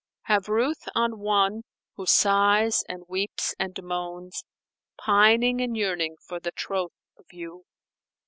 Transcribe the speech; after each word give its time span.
Have 0.23 0.49
ruth 0.49 0.87
on 0.95 1.19
one 1.19 1.61
who 1.95 2.07
sighs 2.07 2.83
and 2.89 3.03
weeps 3.07 3.53
and 3.59 3.77
moans, 3.83 4.43
* 4.71 4.97
Pining 5.05 5.61
and 5.61 5.77
yearning 5.77 6.15
for 6.27 6.39
the 6.39 6.51
troth 6.51 6.93
of 7.19 7.25
you." 7.31 7.65